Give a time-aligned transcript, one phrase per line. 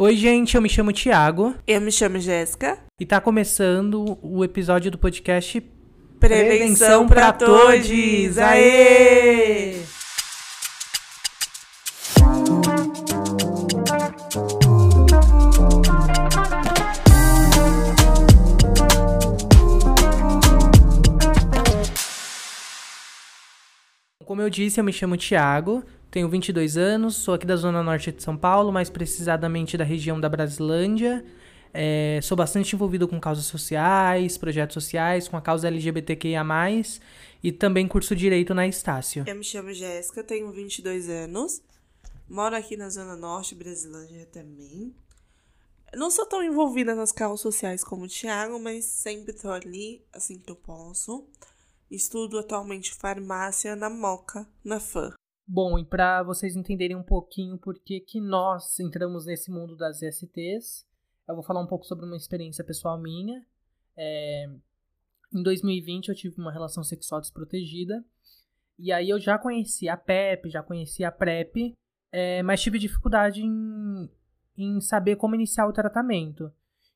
[0.00, 2.78] Oi, gente, eu me chamo Thiago Eu me chamo Jéssica.
[3.00, 5.60] e tá começando o episódio do podcast
[6.20, 8.38] Prevenção pra todos!
[8.38, 9.82] Aê!
[24.24, 28.10] Como eu disse, eu me chamo Thiago, tenho 22 anos, sou aqui da zona norte
[28.12, 31.24] de São Paulo, mais precisamente da região da Brasilândia.
[31.72, 36.44] É, sou bastante envolvido com causas sociais, projetos sociais, com a causa LGBTQIA+,
[37.42, 39.24] e também curso Direito na Estácio.
[39.26, 41.62] Eu me chamo Jéssica, tenho 22 anos.
[42.28, 44.94] Moro aqui na Zona Norte, Brasilândia também.
[45.94, 50.38] Não sou tão envolvida nas causas sociais como o Thiago, mas sempre tô ali, assim
[50.38, 51.26] que eu posso.
[51.90, 55.14] Estudo atualmente farmácia na Moca, na FAM.
[55.50, 60.02] Bom, e para vocês entenderem um pouquinho por que que nós entramos nesse mundo das
[60.02, 60.86] ESTs,
[61.26, 63.42] eu vou falar um pouco sobre uma experiência pessoal minha.
[63.96, 64.46] É,
[65.32, 68.04] em 2020 eu tive uma relação sexual desprotegida,
[68.78, 71.72] e aí eu já conhecia a PEP, já conhecia a PrEP,
[72.12, 74.10] é, mas tive dificuldade em,
[74.54, 76.52] em saber como iniciar o tratamento.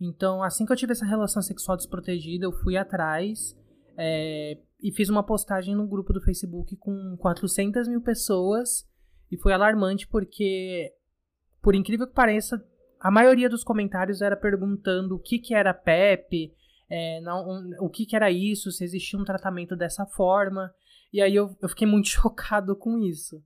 [0.00, 3.58] Então, assim que eu tive essa relação sexual desprotegida, eu fui atrás
[3.98, 8.86] é, e fiz uma postagem no grupo do Facebook com 400 mil pessoas
[9.30, 10.92] e foi alarmante porque,
[11.62, 12.62] por incrível que pareça,
[13.00, 16.54] a maioria dos comentários era perguntando o que, que era PEP,
[16.88, 20.72] é, não, um, o que, que era isso, se existia um tratamento dessa forma.
[21.12, 23.42] E aí eu, eu fiquei muito chocado com isso.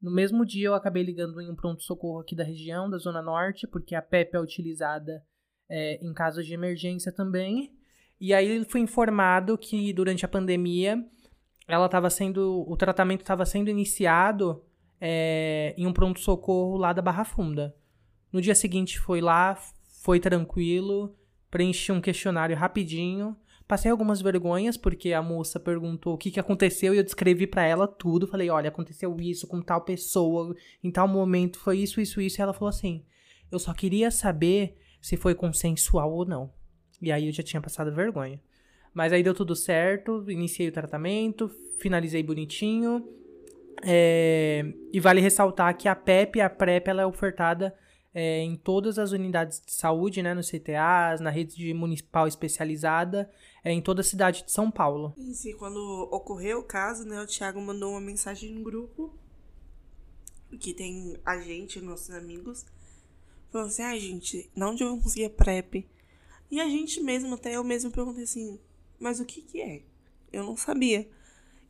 [0.00, 3.66] No mesmo dia eu acabei ligando em um pronto-socorro aqui da região, da Zona Norte,
[3.66, 5.22] porque a PEP é utilizada
[5.68, 7.75] é, em casos de emergência também.
[8.20, 11.04] E aí ele foi informado que durante a pandemia
[11.68, 12.64] ela estava sendo.
[12.68, 14.62] O tratamento estava sendo iniciado
[15.00, 17.74] é, em um pronto-socorro lá da Barra Funda.
[18.32, 19.58] No dia seguinte foi lá,
[20.02, 21.16] foi tranquilo,
[21.50, 23.36] preenchi um questionário rapidinho.
[23.66, 27.64] Passei algumas vergonhas, porque a moça perguntou o que, que aconteceu e eu descrevi para
[27.64, 28.28] ela tudo.
[28.28, 30.54] Falei, olha, aconteceu isso com tal pessoa,
[30.84, 32.40] em tal momento, foi isso, isso, isso.
[32.40, 33.04] E ela falou assim:
[33.50, 36.52] eu só queria saber se foi consensual ou não.
[37.00, 38.40] E aí eu já tinha passado vergonha.
[38.94, 43.06] Mas aí deu tudo certo, iniciei o tratamento, finalizei bonitinho.
[43.82, 47.74] É, e vale ressaltar que a PEP e a PrEP ela é ofertada
[48.14, 53.30] é, em todas as unidades de saúde, né, nos CTAs, na rede de municipal especializada,
[53.62, 55.12] é, em toda a cidade de São Paulo.
[55.18, 59.12] E sim, quando ocorreu o caso, né, o Thiago mandou uma mensagem no grupo
[60.58, 62.64] que tem a gente, nossos amigos,
[63.50, 65.86] falou assim: ai, gente, não onde eu vou conseguir a PrEP?
[66.50, 68.58] E a gente mesmo, até eu mesmo perguntei assim,
[68.98, 69.82] mas o que que é?
[70.32, 71.08] Eu não sabia.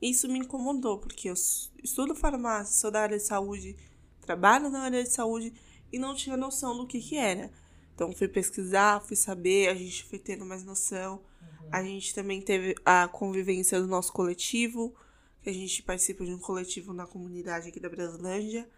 [0.00, 1.34] Isso me incomodou, porque eu
[1.82, 3.76] estudo farmácia, sou da área de saúde,
[4.20, 5.52] trabalho na área de saúde
[5.92, 7.50] e não tinha noção do que que era.
[7.94, 11.14] Então fui pesquisar, fui saber, a gente foi tendo mais noção.
[11.40, 11.68] Uhum.
[11.72, 14.94] A gente também teve a convivência do nosso coletivo,
[15.42, 18.68] que a gente participa de um coletivo na comunidade aqui da Brasilândia,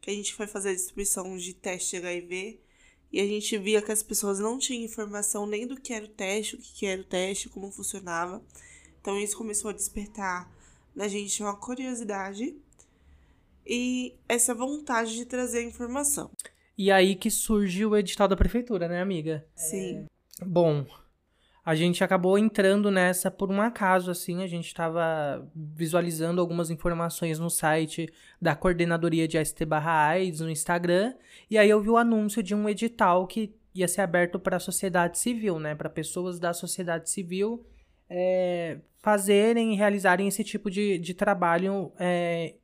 [0.00, 2.60] que a gente foi fazer a distribuição de teste HIV
[3.12, 6.08] e a gente via que as pessoas não tinham informação nem do que era o
[6.08, 8.42] teste, o que era o teste, como funcionava.
[9.00, 10.50] Então isso começou a despertar
[10.94, 12.54] na gente uma curiosidade
[13.66, 16.30] e essa vontade de trazer informação.
[16.76, 19.46] E aí que surge o edital da prefeitura, né, amiga?
[19.54, 20.06] Sim.
[20.40, 20.44] É...
[20.44, 20.86] Bom,
[21.68, 27.38] a gente acabou entrando nessa por um acaso, assim, a gente estava visualizando algumas informações
[27.38, 31.12] no site da Coordenadoria de AST barra AIDS no Instagram,
[31.50, 34.60] e aí eu vi o anúncio de um edital que ia ser aberto para a
[34.60, 37.66] sociedade civil, né, para pessoas da sociedade civil
[38.08, 42.54] é, fazerem e realizarem esse tipo de, de trabalho é,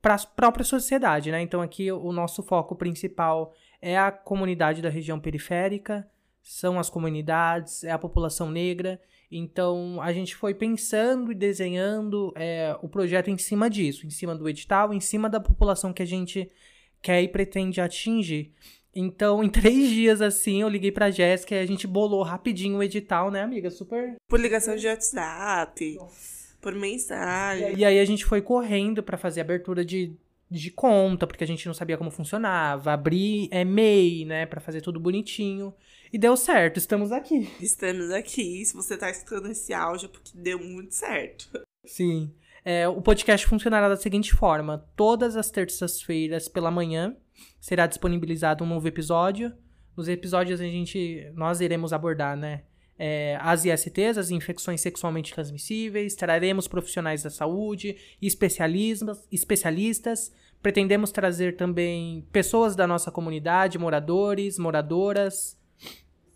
[0.00, 3.52] para a própria sociedade, né, então aqui o nosso foco principal
[3.82, 6.08] é a comunidade da região periférica,
[6.42, 9.00] são as comunidades, é a população negra.
[9.30, 14.34] Então a gente foi pensando e desenhando é, o projeto em cima disso, em cima
[14.34, 16.50] do edital, em cima da população que a gente
[17.00, 18.52] quer e pretende atingir.
[18.94, 22.82] Então, em três dias assim, eu liguei pra Jéssica e a gente bolou rapidinho o
[22.82, 23.70] edital, né, amiga?
[23.70, 24.16] Super.
[24.28, 26.56] Por ligação de WhatsApp, Nossa.
[26.60, 27.76] por mensagem.
[27.76, 30.16] E aí a gente foi correndo para fazer abertura de,
[30.50, 34.80] de conta, porque a gente não sabia como funcionava, abrir é, MEI, né, para fazer
[34.80, 35.72] tudo bonitinho.
[36.12, 37.48] E deu certo, estamos aqui.
[37.60, 38.64] Estamos aqui.
[38.64, 41.48] Se você tá escutando esse áudio, é porque deu muito certo.
[41.86, 42.34] Sim.
[42.64, 47.16] É, o podcast funcionará da seguinte forma: todas as terças-feiras pela manhã
[47.60, 49.52] será disponibilizado um novo episódio.
[49.96, 52.64] Nos episódios a gente, nós iremos abordar, né?
[53.02, 60.30] É, as ISTs, as infecções sexualmente transmissíveis, traremos profissionais da saúde, especialistas, especialistas
[60.62, 65.58] Pretendemos trazer também pessoas da nossa comunidade, moradores, moradoras.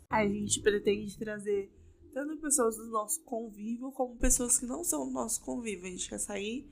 [0.09, 1.71] A gente pretende trazer
[2.11, 5.87] tanto pessoas do nosso convívio como pessoas que não são do nosso convívio.
[5.87, 6.67] A gente quer sair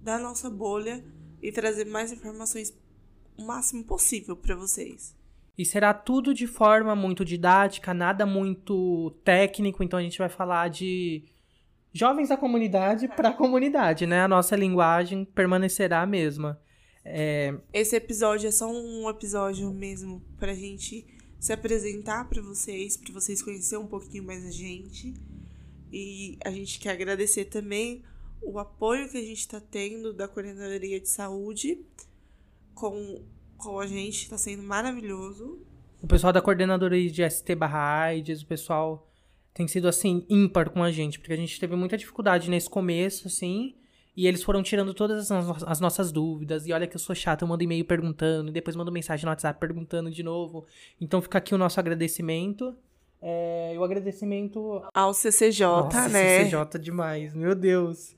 [0.00, 1.04] da nossa bolha
[1.40, 2.76] e trazer mais informações
[3.38, 5.14] o máximo possível para vocês.
[5.56, 10.68] E será tudo de forma muito didática, nada muito técnico, então a gente vai falar
[10.68, 11.24] de
[11.92, 14.22] jovens da comunidade para a comunidade, né?
[14.22, 16.60] A nossa linguagem permanecerá a mesma.
[17.04, 17.54] É...
[17.72, 21.06] Esse episódio é só um episódio mesmo pra gente
[21.38, 25.14] se apresentar para vocês, para vocês conhecerem um pouquinho mais a gente.
[25.92, 28.04] E a gente quer agradecer também
[28.42, 31.84] o apoio que a gente está tendo da Coordenadoria de Saúde
[32.74, 33.22] com,
[33.62, 35.58] com a gente, está sendo maravilhoso.
[36.02, 39.06] O pessoal da Coordenadoria de ST barra AIDS, o pessoal
[39.52, 43.28] tem sido assim, ímpar com a gente, porque a gente teve muita dificuldade nesse começo,
[43.28, 43.74] assim,
[44.16, 46.66] e eles foram tirando todas as, as, nossas dúvidas.
[46.66, 49.30] E olha que eu sou chato, eu mando e-mail perguntando, e depois mando mensagem no
[49.30, 50.66] WhatsApp perguntando de novo.
[51.00, 52.74] Então fica aqui o nosso agradecimento.
[53.20, 56.44] É, o agradecimento ao CCJ, Nossa, né?
[56.44, 58.16] CCJ demais, meu Deus.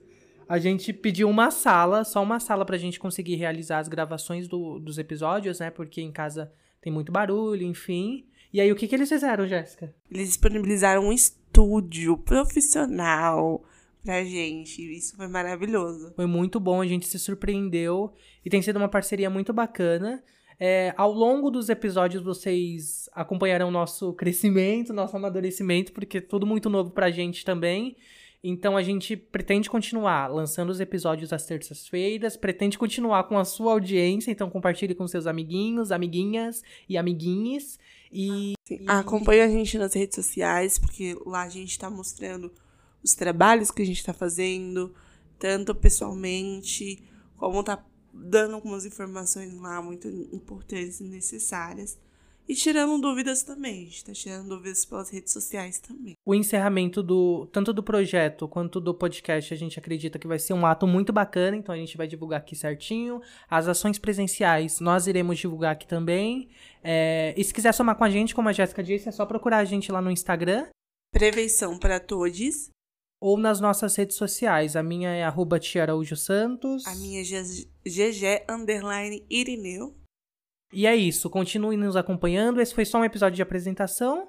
[0.52, 4.78] A gente pediu uma sala, só uma sala pra gente conseguir realizar as gravações do,
[4.78, 5.70] dos episódios, né?
[5.70, 8.26] Porque em casa tem muito barulho, enfim.
[8.52, 9.94] E aí, o que, que eles fizeram, Jéssica?
[10.10, 13.64] Eles disponibilizaram um estúdio profissional
[14.04, 14.82] pra gente.
[14.94, 16.12] Isso foi maravilhoso.
[16.14, 18.12] Foi muito bom, a gente se surpreendeu
[18.44, 20.22] e tem sido uma parceria muito bacana.
[20.60, 26.69] É, ao longo dos episódios vocês acompanharão nosso crescimento, nosso amadurecimento, porque é tudo muito
[26.69, 27.96] novo pra gente também.
[28.44, 33.73] Então a gente pretende continuar lançando os episódios às terças-feiras, pretende continuar com a sua
[33.73, 37.79] audiência, então compartilhe com seus amiguinhos, amiguinhas e amiguinhos.
[38.11, 38.85] E, e...
[38.89, 42.50] acompanhe a gente nas redes sociais, porque lá a gente está mostrando
[43.03, 44.93] os trabalhos que a gente está fazendo,
[45.39, 47.03] tanto pessoalmente,
[47.37, 51.97] como tá dando algumas informações lá muito importantes e necessárias.
[52.49, 56.17] E tirando dúvidas também, a gente tá tirando dúvidas pelas redes sociais também.
[56.25, 60.53] O encerramento do tanto do projeto quanto do podcast, a gente acredita que vai ser
[60.53, 63.21] um ato muito bacana, então a gente vai divulgar aqui certinho.
[63.49, 66.49] As ações presenciais nós iremos divulgar aqui também.
[66.83, 69.59] É, e se quiser somar com a gente, como a Jéssica disse, é só procurar
[69.59, 70.67] a gente lá no Instagram.
[71.12, 72.71] Prevenção para todos
[73.23, 74.75] ou nas nossas redes sociais.
[74.75, 75.61] A minha é arroba
[76.17, 76.85] Santos.
[76.87, 77.43] A minha é
[77.85, 79.94] GG underline Irineu.
[80.72, 81.28] E é isso.
[81.28, 82.60] Continue nos acompanhando.
[82.60, 84.28] Esse foi só um episódio de apresentação.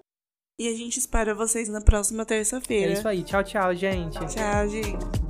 [0.60, 2.92] E a gente espera vocês na próxima terça-feira.
[2.92, 3.24] É isso aí.
[3.24, 4.20] Tchau, tchau, gente.
[4.28, 5.23] Tchau, gente.